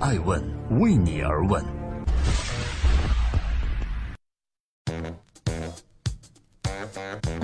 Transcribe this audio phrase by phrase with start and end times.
[0.00, 0.40] 爱问
[0.78, 1.64] 为你而问。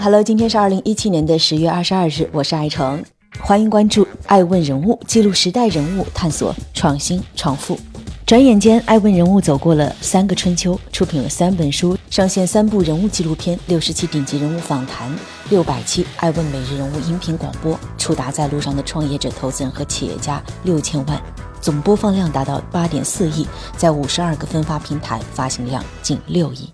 [0.01, 3.04] Hello，今天是二零一七年的十月二十二日，我是爱成，
[3.40, 7.77] 欢迎关注爱问人物，记录时代人物，探索创新创富。
[8.25, 15.13] 转眼间，爱问人物走过了三个春秋，出品了三本书，上线三部人物纪录片，六十期顶级人物访谈，
[15.51, 21.21] 六百期爱问每日人物音频广播，触达在路上的创业者、投资人和企业家六千万，
[21.65, 26.69] 总播放量达到八点四亿，在五十二个分发平台发行量近六亿。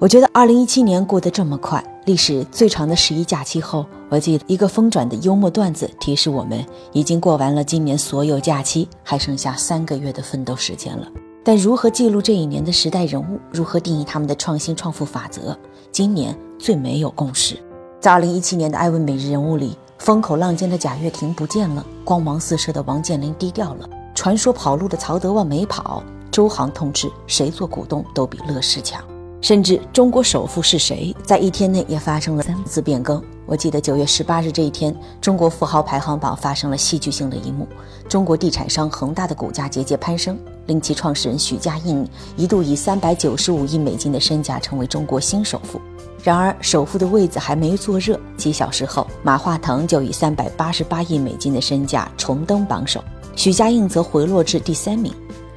[0.00, 11.06] 我觉得二零一七年过得这么快，历史最长的十一假期后，我记得一个疯转的幽默段子提示我们，已经过完了今年所有假期，还剩下三个月的奋斗时间了。
[11.44, 15.56] 但如何记录这一年的时代人物，如何定义他们的创新创富法则，
[15.92, 17.56] 今年最没有共识。
[18.00, 29.02] 在二零一七年的艾问每日人物里，风口浪尖的贾跃亭不见了，光芒四射的王健林低调了，传说跑路的曹德旺没跑，周航痛斥谁做股东都比乐视强。
[29.40, 33.22] 甚至中国首富是谁，在一天内也发生了三次变更。
[33.44, 37.66] 我记得九月十八日这一天，中国富豪排行榜发生了戏剧性的一幕：
[38.08, 45.80] 中国地产商恒大的股价节节攀升，令其创始人许家印一度以三百九十五亿美金的身价成为中国新首富。
[46.28, 53.02] 然而，首富的位子还没坐热，几小时后，马化腾就以三百八十八亿美金的身价重登榜首，
[53.34, 55.10] 许家印则回落至第三名。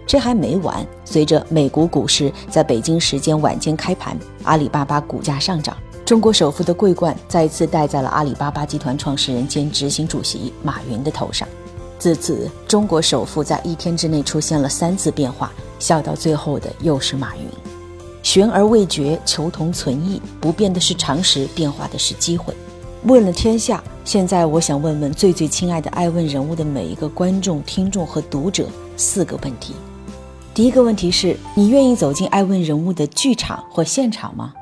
[0.08, 11.46] 这还没完，随着美股股市在北京时间晚间开盘，阿里巴巴股价上涨，中国首富的桂冠再次戴在了阿里巴巴集团创始人兼执行主席马云的头上。
[12.00, 17.71] 自此，中国首富在一天之内出现了三次变化，笑到最后的又是马云。
[18.34, 22.54] 悬而未决，求同存异，不变的是常识，变化的是机会。
[23.04, 29.74] 问了天下，现在我想问问最最亲爱的爱问人物的每一个观众、听众和读者四个问题。
[30.54, 34.54] 第一个问题是你愿意走进爱问人物的剧场或现场吗？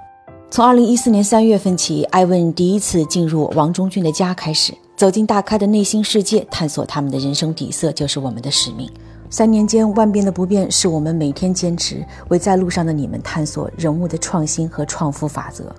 [0.50, 8.90] 从二零一四年三月份起，爱问第一次进入王中军的家开始，走进大咖的内心世界，探索他们的人生底色，就是我们的使命。
[9.32, 15.74] 三年间万变的不变，是我们每天坚持为在路上的你们探索人物的创新和创富法则。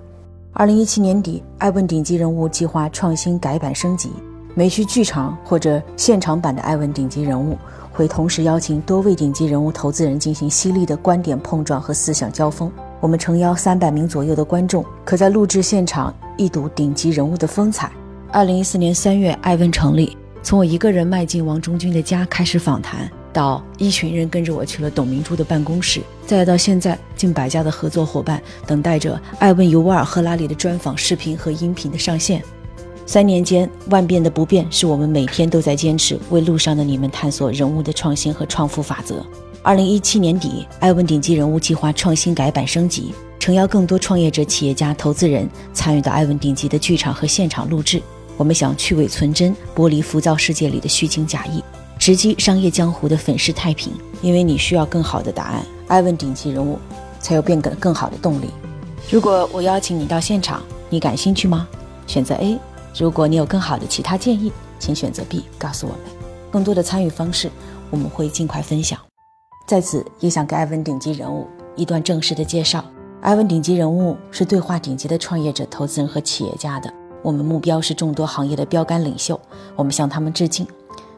[0.53, 4.09] 二零一七年底，艾问顶级人物计划创新改版升级，
[4.55, 7.57] 每去剧场或者现场版的艾问顶级人物。
[7.93, 12.71] 会同时邀请多位顶级人物、投资人进行犀利的观点碰撞和思想交锋。
[13.01, 17.91] 我们诚邀三百名左右的观众，可在录制现场一睹顶级人物的风采。
[18.31, 32.43] 二零一四年三月，艾问成立，从我一个人迈进王中军的家开始访谈，到一群人跟着我去了董明珠的办公室，再到现在近百家的合作伙伴等待着艾问尤瓦尔赫拉里的专访视频和音频的上线。
[33.05, 39.25] 三年间，万变的不变是我们每天都在坚持为路上的你们探索人物的创新和创富法则。
[39.63, 48.01] 二零一七年底，艾问顶级人物计划创新改版升级，诚邀更多创业者、企业家、投资人参与到艾问顶级的剧场和现场录制。
[48.37, 51.61] 我们想去伪存真，剥离浮躁世界里的虚情假意，
[52.01, 53.93] 直击商业江湖的粉饰太平。
[54.23, 56.79] 因为你需要更好的答案，艾问顶级人物
[57.19, 58.49] 才有变得更好的动力。
[59.11, 61.67] 如果我邀请你到现场，你感兴趣吗？
[62.07, 62.57] 选择 A。
[62.97, 66.01] 如果你有更好的其他建议，请选择 B，告诉我们。
[66.49, 67.51] 更多的参与方式，
[67.91, 68.97] 我们会尽快分享。
[69.67, 72.83] 在此，也想给艾文顶级人物一段正式的介绍。
[73.21, 76.91] 艾文顶级人物是对话顶级的创业者、投资人和企业家的。
[77.21, 79.39] 我们目标是众多行业的标杆领袖，
[79.75, 80.65] 我们向他们致敬。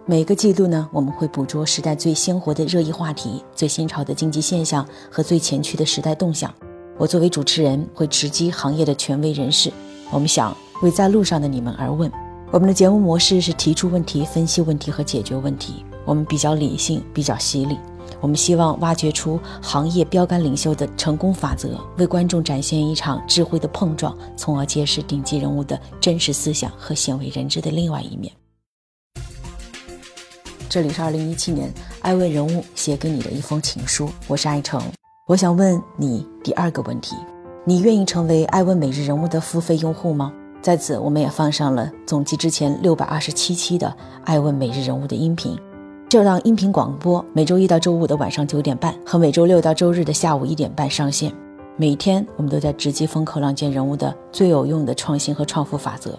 [0.06, 6.54] 每个季度呢，我们会捕捉时代最鲜活的热议话题、最新潮的经济现象和最前驱的时代动向。
[6.98, 9.72] 我作为主持人，会直击行业的权威人士。
[10.12, 10.56] 我们想。
[10.82, 12.12] 为在路上的你们而问，
[12.52, 15.86] 我们的节目模式是提出问题、分析问题和解决问题。
[16.04, 17.78] 我们比较理性，比较犀利。
[18.20, 28.30] 我们希望挖掘出行业标杆领袖的成功法则，为观众展现一场智慧的碰撞，从而揭示顶级人物的真实思想和鲜为人知的另外一面。
[30.74, 31.72] 这里是二零一七年
[32.02, 34.82] 艾问人物写给你的一封情书，我是艾诚。
[35.28, 37.16] 我想问你第二个问题：
[37.64, 40.34] 你愿意成为艾问每日人物的付费用户吗？
[40.64, 43.88] 在此，我们也放上了总计之前六百二十七期的
[44.24, 45.56] 《爱问每日人物》的音频。
[46.10, 51.32] 这档音频广播每周一到周五的晚上九点半和每周六到周日的下午一点半上线。
[51.78, 56.18] 每天，我们都在直击风口浪尖人物的最有用的创新和创富法则。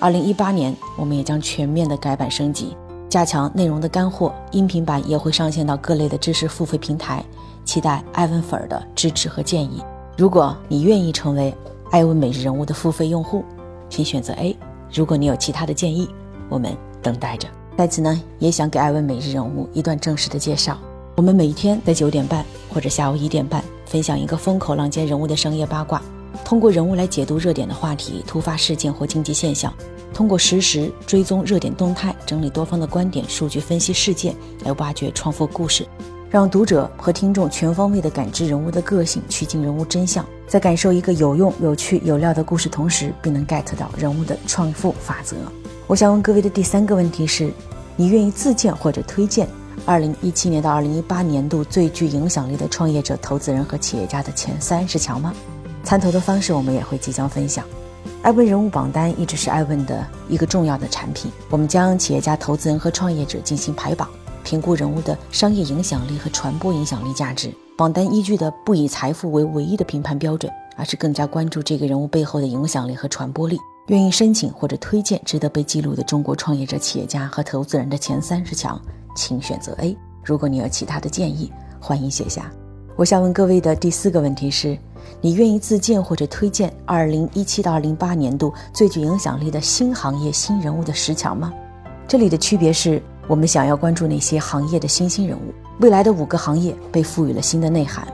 [0.00, 2.74] 二零一八年，我们也将全面的改版升级，
[3.08, 4.34] 加强内容的干货。
[4.52, 7.24] 音频版也会上线到各类的知识付费平台。
[7.64, 9.82] 期待艾文粉儿的支持和建议。
[10.16, 11.52] 如果你愿意成为
[11.90, 13.44] 艾问每日人物的付费用户。
[13.88, 14.56] 请选择 A。
[14.92, 16.08] 如果你有其他的建议，
[16.48, 17.48] 我们等待着。
[17.76, 20.76] 在此呢，也想给艾文每日人物一段正式的介绍。
[21.14, 26.02] 我们每天在九点半或者下午一点半分享一个风口浪尖人物的商业八卦，
[26.46, 29.74] 通过人物来解读热点的话题、突发事件或经济现象，
[30.14, 34.32] 通过实时追踪热点动态，整理多方的观点、数据分析事件，
[34.64, 35.84] 来挖掘创富故事。
[36.30, 45.36] 让读者和听众全方位地感知人物的个性，趋近人物真相，在感受一个有用、有趣、有料的故事同时，并能 get 到人物的创富法则。
[45.88, 47.50] 我想问各位的第三个问题是：
[47.96, 49.48] 你愿意自荐或者推荐
[49.84, 55.34] 2017年到2018年度最具影响力的创业者、投资人和企业家的前三十强吗？
[55.86, 57.64] 参投的方式我们也会即将分享。
[58.22, 64.08] 艾问人物榜单一直是艾问的一个重要的产品，我们将企业家、投资人和创业者进行排榜。
[64.42, 73.56] 评估人物的商业影响力和传播影响力价值，榜单依据的不以财富为唯一的评判标准，而是更加关注这个人物背后的影响力和传播力。
[73.86, 78.80] 愿意申请或者推荐值得被记录的中国创业者、企业家和投资人的前三十强，
[79.14, 79.96] 请选择 A。
[80.24, 82.50] 如果你有其他的建议，欢迎写下。
[82.96, 84.76] 我想问各位的第四个问题是：
[85.20, 91.52] 你愿意自荐或者推荐二零一七到二零八年度最具影响力的新行业新人物的十强吗？
[92.08, 93.02] 这里的区别是。
[93.28, 98.06] 我们想要关注那些行业的新兴人物，未来的五个行业被赋予了新的内涵。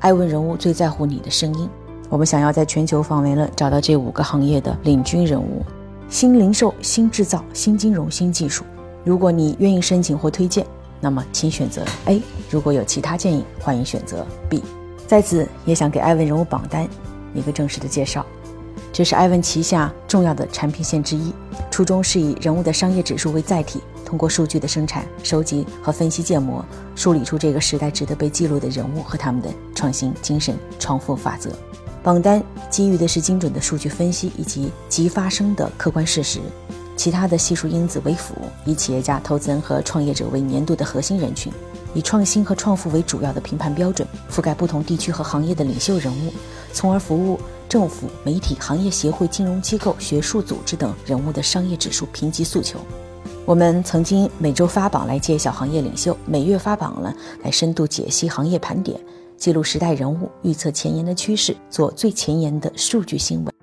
[0.00, 1.68] 艾问人物最在乎你的声音。
[2.08, 5.62] 我们想要在全球范围内找到这五个行业的领军人物：
[6.08, 8.64] 新零售、新制造、新金融、新技术。
[9.04, 10.66] 如果你愿意申请或推荐，
[11.00, 12.20] 那么请选择 A；
[12.50, 14.62] 如果有其他建议，欢迎选择 B。
[15.06, 16.88] 在此，也想给艾文人物榜单
[17.34, 18.24] 一个正式的介绍。
[18.92, 21.32] 这是艾文旗下重要的产品线之一，
[21.70, 23.80] 初衷是以人物的商业指数为载体。
[24.04, 26.64] 通过数据的生产、收集和分析建模，
[26.94, 31.50] 梳理出这个时代值得被记录的人物和他们的创新精神、创富法则。
[32.04, 32.40] 榜单
[32.70, 36.38] 基于的是精准的数据分析以及即发生的客观事实，
[36.96, 38.34] 其他的系数因子为辅。
[38.64, 41.52] 以企业家、投资人和创业者为年度的核心人群，
[41.94, 46.32] 以创新和创富为主要的评判标准，覆盖不同地区和行业的领袖人物，
[46.72, 47.38] 从而服务
[47.68, 52.80] 政府、媒体、行业协会、金融机构、学术组织等人物的商业指数评级诉求。
[53.44, 59.00] 我们曾经每周发榜来揭晓行业领袖，每月发榜了来深度解析行业盘点，
[59.36, 63.55] 记录时代人物，预测前沿的趋势，做最前沿的数据新闻。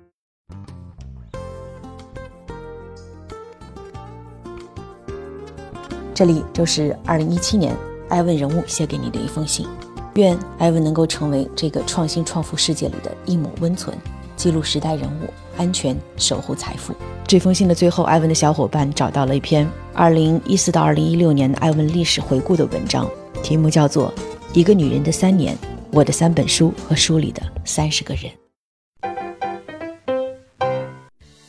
[6.14, 7.76] 这里就是二零一七年
[8.08, 9.66] 艾问人物写给你的一封信，
[10.14, 13.98] 愿艾问能够成为这个创新创富世界里的一抹温存，
[14.36, 16.94] 记录时代人物，安全守护财富。
[17.26, 23.10] 这封信的最后，艾文的小伙伴找到了一篇2014到2016年的艾文历史回顾的文章，
[23.42, 24.12] 题目叫做
[24.52, 25.58] 《一个女人的三年：
[25.90, 28.24] 我的三本书和书里的三十个人》。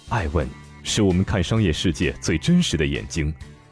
[0.10, 0.48] 艾问
[0.82, 3.32] 是我们看商业世界最真实的眼睛，